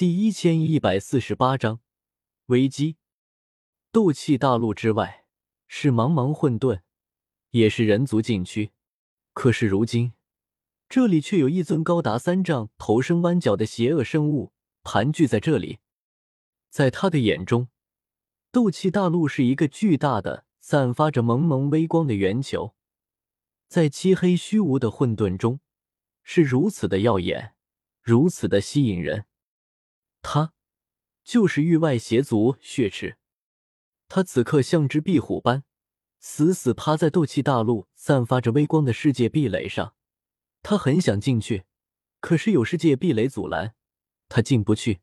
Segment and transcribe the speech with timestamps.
[0.00, 1.80] 第一千一百四十八章
[2.46, 2.96] 危机。
[3.92, 5.26] 斗气大陆之外
[5.68, 6.80] 是茫茫混沌，
[7.50, 8.70] 也是人族禁区。
[9.34, 10.14] 可是如今，
[10.88, 15.80] 这里却有一尊高达三丈、头身弯角的邪恶生物盘踞在这里。
[16.70, 17.68] 在他的眼中，
[18.50, 22.74] 斗气大陆是一个巨大的、散发着蒙蒙微光的圆球，
[23.68, 25.60] 在漆黑虚无的混沌中，
[26.22, 27.54] 是如此的耀眼，
[28.00, 29.26] 如此的吸引人。
[30.22, 30.52] 他
[31.24, 33.18] 就是域外邪族血赤，
[34.08, 35.64] 他此刻像只壁虎般
[36.18, 39.94] 死死趴在斗气大陆散发着微光的世界壁垒上。
[40.62, 41.64] 他很想进去，
[42.20, 43.74] 可是有世界壁垒阻拦，
[44.28, 45.00] 他进不去。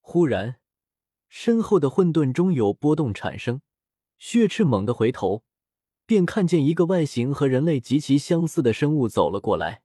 [0.00, 0.60] 忽然，
[1.28, 3.62] 身后的混沌中有波动产生，
[4.18, 5.44] 血赤猛地回头，
[6.06, 9.82] 便看见一个外形和人类极其相似的生物走了过来。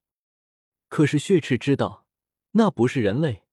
[0.88, 2.08] 可是血赤知道，
[2.54, 3.44] 那不是人类。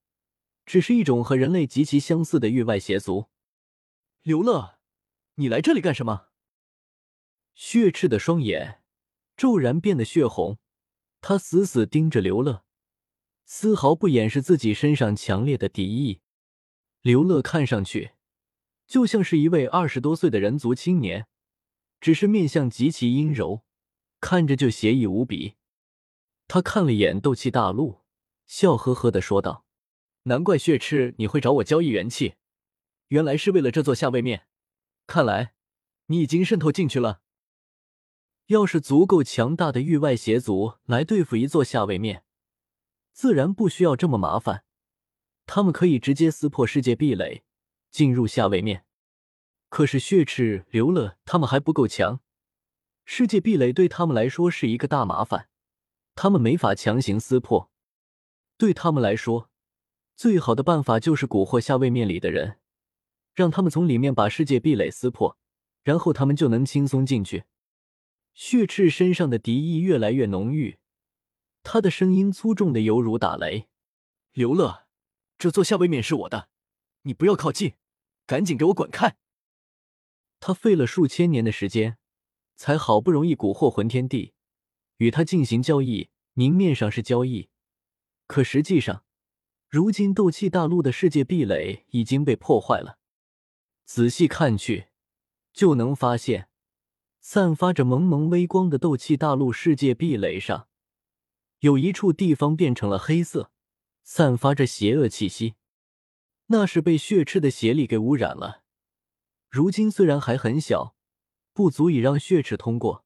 [0.67, 3.29] 只是一种和人类极其相似的域外邪族。
[4.23, 4.81] 刘乐，
[5.37, 6.27] 你来这里干什么？
[7.55, 8.83] 血赤的双眼
[9.37, 10.59] 骤然变得血红，
[11.21, 12.65] 他死死盯着刘乐，
[13.45, 16.21] 丝毫不掩饰自己身上强烈的敌意。
[17.01, 18.13] 刘乐看上去
[18.89, 21.29] 就像是一位二十多岁的人族青年，
[22.01, 23.65] 只是面相极其阴柔，
[24.21, 25.55] 看着就邪异无比。
[26.49, 28.03] 他看了眼斗气大陆，
[28.47, 29.66] 笑呵呵的说道。
[30.29, 32.35] 难怪血赤你会找我交易元气，
[33.09, 34.47] 原来是为了这座下位面。
[35.07, 35.55] 看来
[36.07, 37.21] 你已经渗透进去了。
[38.47, 42.25] 要是足够强大的域外邪族来对付一座下位面，
[43.13, 44.65] 自然不需要这么麻烦。
[45.47, 47.45] 他们可以直接撕破世界壁垒，
[47.93, 48.85] 进入下位面。
[49.69, 52.21] 可是血赤、刘乐他们还不够强，
[53.05, 55.49] 世界壁垒对他们来说是一个大麻烦，
[56.17, 57.71] 他们没法强行撕破。
[58.59, 59.51] 对他们来说。
[60.17, 62.59] 最好的办法就是蛊惑下位面里的人，
[63.35, 65.37] 让他们从里面把世界壁垒撕破，
[65.83, 67.45] 然后他们就能轻松进去。
[68.33, 70.79] 血赤身上的敌意越来越浓郁，
[71.63, 73.69] 他的声音粗重的犹如打雷
[74.33, 74.87] ：“刘乐，
[75.39, 76.49] 这座下位面是我的，
[77.03, 77.75] 你不要靠近，
[78.27, 79.17] 赶紧给我滚开！”
[80.41, 81.99] 他费了数千年的时间，
[82.57, 84.33] 才好不容易蛊惑魂天帝
[84.97, 87.51] 与他进行交易，明面上是交易，
[88.27, 89.06] 可实际上。
[89.77, 92.97] 如今斗气大陆的世界壁垒已经被破坏了，
[93.85, 94.87] 仔细看去，
[95.53, 96.49] 就能发现，
[97.21, 100.69] 散发着蒙蒙微光的斗气大陆世界壁垒上，
[101.59, 103.53] 有一处地方变成了黑色，
[104.03, 105.57] 散发着邪恶气息。
[106.47, 108.63] 那是被血赤的邪力给污染了。
[109.51, 110.97] 如今虽然还很小，
[111.53, 113.05] 不足以让血赤通过，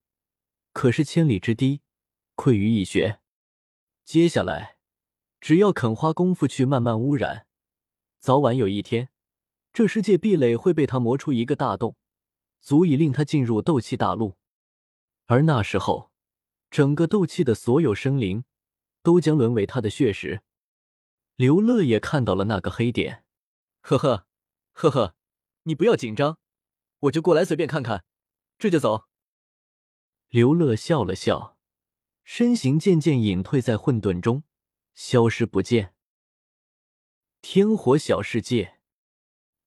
[0.72, 1.80] 可是千里之堤，
[2.36, 3.18] 溃于蚁穴。
[4.04, 4.76] 接下来。
[5.40, 7.46] 只要肯花功夫去慢慢污染，
[8.18, 9.08] 早晚有一天，
[9.72, 11.96] 这世界壁垒会被他磨出一个大洞，
[12.60, 14.36] 足以令他进入斗气大陆。
[15.26, 16.10] 而那时候，
[16.70, 18.44] 整个斗气的所有生灵
[19.02, 20.42] 都将沦为他的血食。
[21.36, 23.24] 刘乐也看到了那个黑点，
[23.80, 24.26] 呵呵，
[24.72, 25.14] 呵呵，
[25.62, 26.38] 你不要紧张，
[26.98, 28.04] 我就过来随便看看，
[28.58, 29.06] 这就走。
[30.28, 31.56] 刘乐笑了笑，
[32.24, 34.44] 身形渐渐隐退在混沌中。
[35.02, 35.94] 消失不见。
[37.40, 38.74] 天火小世界，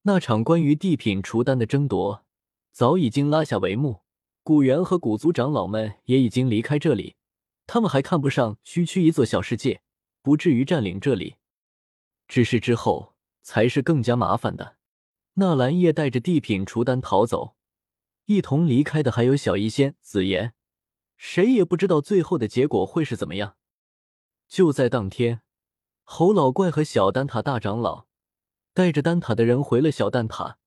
[0.04, 2.24] 那场关于地品除丹的争夺
[2.72, 4.04] 早已经拉下帷幕。
[4.44, 7.16] 古元和古族长老们也已经离开这里，
[7.66, 9.82] 他们还看不上区区一座小世界，
[10.22, 11.38] 不至于占领这里。
[12.28, 14.78] 只是之后才是更加麻烦的。
[15.34, 17.56] 纳兰叶带着地品除丹逃走，
[18.26, 20.54] 一同离开的还有小医仙紫妍，
[21.18, 23.56] 谁也不知道最后的结果会是怎么样。
[24.48, 25.42] 就在当天，
[26.04, 28.06] 侯老怪和小丹塔大长老
[28.74, 30.58] 带着丹塔的人回了小蛋塔，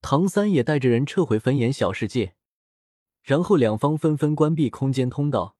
[0.00, 2.34] 唐三也带着人撤回焚炎小世界，
[3.22, 5.56] 然后两方纷纷关闭空间通道。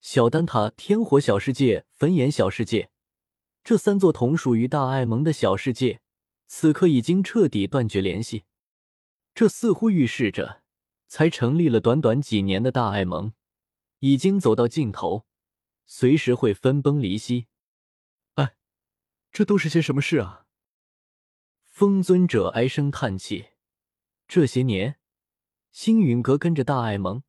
[0.00, 2.90] 小丹塔、天火小世界、焚炎小世界
[3.62, 6.00] 这三座同属于大爱盟的小世界，
[6.48, 8.44] 此刻已经彻底断绝联系。
[9.34, 10.62] 这似乎预示着，
[11.06, 13.32] 才成立了短短几年的大爱盟，
[14.00, 15.24] 已经走到尽头。
[15.84, 17.48] 随时会分崩离析。
[18.34, 18.56] 哎，
[19.30, 20.46] 这都是些什么事啊？
[21.64, 23.50] 风尊者唉声叹气。
[24.28, 24.98] 这些年，
[25.70, 27.22] 星陨阁跟着大爱盟，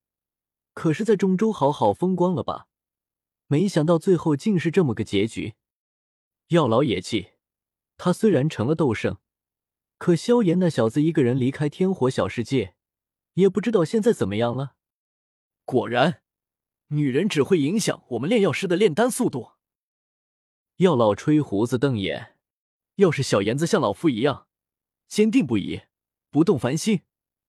[0.74, 2.68] 可是在中州好好风光了吧？
[3.48, 5.56] 没想到最后竟是这么个结局。
[6.48, 7.34] 药老也气，
[7.98, 9.18] 他虽然成了斗圣，
[9.98, 12.76] 可萧炎那小子一个人离开天火小世界，
[13.34, 14.76] 也不知道现在怎么样了。
[15.66, 16.23] 果然。
[16.94, 19.54] 女人只会影响我们炼药师的炼丹速度。
[20.78, 22.38] 药老吹胡子瞪眼，
[22.96, 24.48] 要是小妍子像老夫一样
[25.08, 25.82] 坚定不移、
[26.30, 27.02] 不动凡心，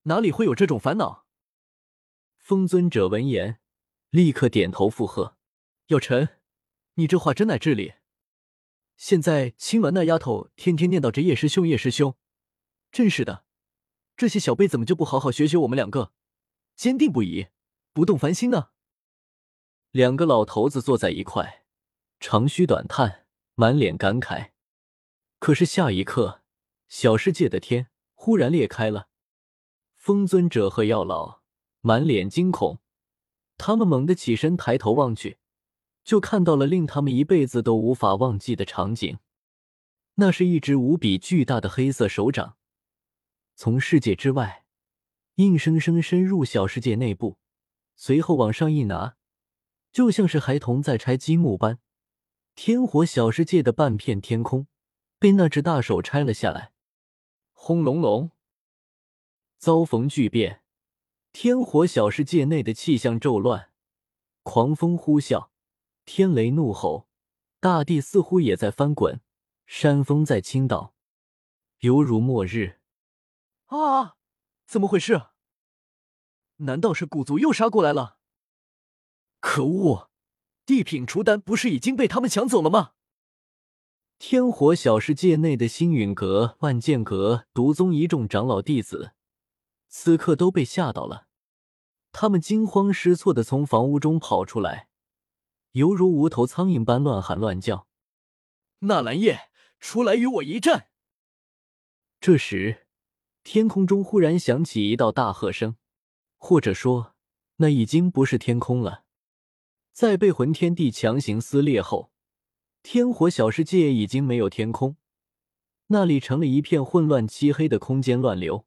[0.05, 1.27] 哪里会有这种烦恼？
[2.39, 3.61] 风尊者闻言，
[4.09, 5.37] 立刻点头附和
[5.89, 6.41] ：“药尘，
[6.95, 7.95] 你这话真乃至理。
[8.97, 12.17] 现在青鸾那丫头天天念叨着叶师兄，叶师兄，
[12.91, 13.45] 真是的，
[14.17, 16.13] 这些小辈怎么就不好好学学我们两个，
[16.75, 17.49] 坚定不移、
[17.93, 18.71] 不动凡心呢？”
[19.95, 21.63] 两个老头子坐在一块，
[22.19, 24.51] 长吁短叹，满脸感慨。
[25.39, 26.43] 可是下一刻，
[26.89, 29.07] 小世界的天忽然裂开了，
[29.95, 31.43] 风尊者和药老。
[31.81, 32.81] 满脸惊恐，
[33.57, 35.39] 他们猛地起身，抬头望去，
[36.03, 39.21] 就看到了令他们一辈子都无法忘记的场景。
[40.17, 42.57] 那是一只无比巨大的黑色手掌，
[43.55, 44.65] 从世界之外
[45.37, 47.39] 硬生生深入小世界内部，
[47.95, 49.15] 随后往上一拿，
[49.95, 51.79] 就像是孩童在拆积木般，
[52.57, 54.67] 天火小世界的半片天空
[55.21, 56.73] 被那只大手拆了下来。
[57.53, 58.33] 轰隆隆，
[59.57, 60.65] 遭逢巨变。
[61.33, 63.71] 天火小世界内的气象骤乱，
[64.43, 65.51] 狂风呼啸，
[66.05, 67.07] 天雷怒吼，
[67.61, 69.21] 大地似乎也在翻滚，
[69.65, 70.97] 山峰在倾倒，
[71.79, 72.81] 犹如末日。
[73.67, 74.17] 啊！
[74.67, 75.29] 怎么回事？
[76.57, 78.19] 难道是古族又杀过来了？
[79.47, 80.11] 可恶！
[80.65, 82.93] 地品除丹不是已经被他们抢走了吗？
[84.19, 89.13] 天火小世界内的星陨阁、万剑阁、毒宗一众长老弟子。
[89.87, 91.27] 此刻都被吓到了，
[92.11, 94.89] 他们惊慌失措的从房屋中跑出来，
[95.73, 97.87] 犹如无头苍蝇般乱喊乱叫
[98.81, 100.89] ：“纳兰叶，出来与我一战！”
[102.19, 102.87] 这时，
[103.45, 105.77] 天空中忽然响起一道大喝声，
[106.39, 107.15] 或者说，
[107.57, 109.04] 那已经不是天空了。
[109.95, 112.11] 在被魂天地强行撕裂后，
[112.83, 114.97] 天火小世界已经没有天空，
[115.87, 118.67] 那里成了一片混乱漆黑的空间乱流。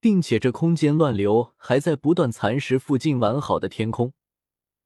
[0.00, 4.14] 并且这空间乱流还在不断蚕食附近完好的天空，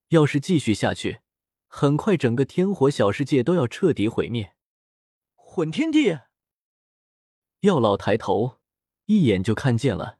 [0.09, 1.21] 要是继续下去，
[1.69, 4.57] 很快整个天火小世界都要彻底毁灭。
[5.37, 6.19] 混天地，
[7.61, 8.59] 药老抬头
[9.07, 10.19] 一眼就看见了，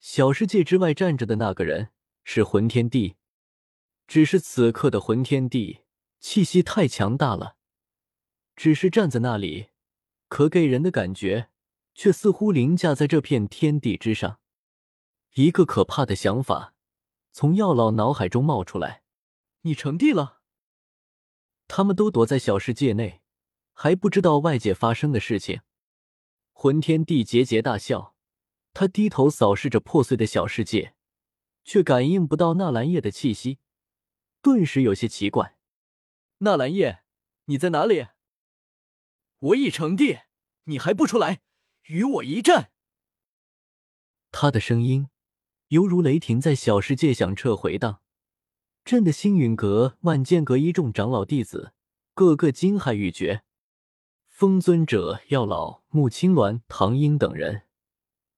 [0.00, 1.90] 小世界之外站着的那个人
[2.24, 3.14] 是混天帝，
[4.06, 5.80] 只是此刻的混天帝
[6.20, 7.56] 气息太强大了，
[8.54, 9.68] 只是站在那里，
[10.28, 11.50] 可给人的感觉。
[11.98, 14.38] 却似乎凌驾在这片天地之上，
[15.32, 16.74] 一个可怕的想法
[17.32, 19.02] 从药老脑海中冒出来
[19.64, 20.42] ：“你成帝了！”
[21.66, 23.22] 他们都躲在小世界内，
[23.72, 25.62] 还不知道外界发生的事情。
[26.52, 28.14] 魂天帝桀桀大笑，
[28.74, 30.94] 他低头扫视着破碎的小世界，
[31.64, 33.58] 却感应不到纳兰叶的气息，
[34.46, 35.56] 顿时有些奇怪
[36.38, 37.00] ：“纳兰叶，
[37.46, 38.06] 你在哪里？
[39.40, 40.20] 我已成帝，
[40.66, 41.40] 你还不出来？”
[41.90, 42.70] 与我一战！
[44.30, 45.08] 他的声音
[45.66, 48.00] 犹如雷霆在小世界响彻回荡，
[48.84, 51.72] 震得星陨阁、万剑阁一众长老弟子
[52.14, 53.42] 个个惊骇欲绝。
[54.28, 57.62] 风尊者、药老、穆青鸾、唐英等人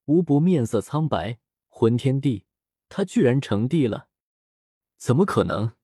[0.06, 1.38] 无不面色苍白。
[1.69, 2.46] 魂天帝，
[2.88, 4.08] 他居然成帝了？
[4.96, 5.76] 怎么可能？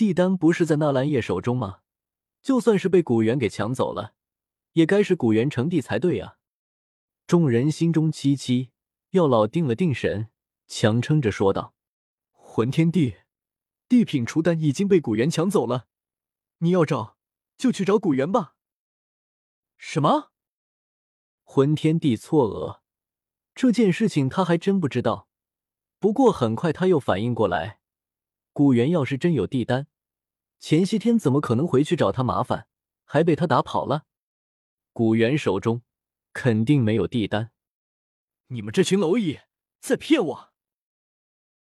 [0.00, 1.80] 帝丹不是在纳兰叶手中吗？
[2.40, 4.14] 就算是被古元给抢走了，
[4.72, 6.38] 也该是古元成帝才对啊！
[7.26, 8.70] 众人心中戚戚，
[9.10, 10.30] 药老定了定神，
[10.66, 11.74] 强撑着说道
[12.32, 13.16] ：“魂天帝，
[13.90, 15.88] 地品除丹已经被古元抢走了，
[16.60, 17.18] 你要找
[17.58, 18.54] 就去找古元吧。”
[19.76, 20.30] 什么？
[21.42, 22.80] 魂天帝错愕，
[23.54, 25.28] 这件事情他还真不知道。
[25.98, 27.79] 不过很快他又反应过来，
[28.52, 29.86] 古元要是真有帝丹，
[30.58, 32.66] 前些天怎么可能回去找他麻烦，
[33.04, 34.04] 还被他打跑了？
[34.92, 35.82] 古元手中。
[36.32, 37.50] 肯定没有帝丹，
[38.46, 39.40] 你们这群蝼蚁
[39.80, 40.49] 在骗我！